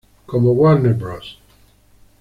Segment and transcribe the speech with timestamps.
[0.25, 1.37] Como Warner Bros.